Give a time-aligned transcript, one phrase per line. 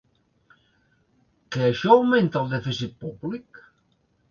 [1.57, 3.65] Que això augmenta el dèficit públic?